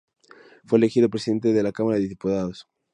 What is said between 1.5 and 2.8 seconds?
de la Cámara de Diputados.